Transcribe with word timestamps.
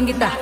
asing 0.00 0.16
kita. 0.16 0.39